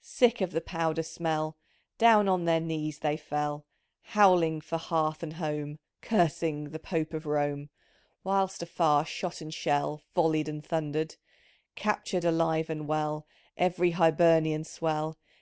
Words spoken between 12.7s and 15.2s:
and well, Ev'ry Hibernian swell.